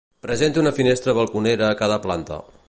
Presenta 0.25 0.59
una 0.61 0.71
finestra 0.77 1.13
balconera 1.19 1.69
a 1.69 1.75
cada 1.83 1.99
planta. 2.07 2.43